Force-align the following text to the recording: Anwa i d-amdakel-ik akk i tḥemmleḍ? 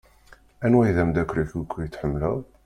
Anwa 0.65 0.83
i 0.89 0.91
d-amdakel-ik 0.95 1.51
akk 1.61 1.73
i 1.83 1.87
tḥemmleḍ? 1.87 2.39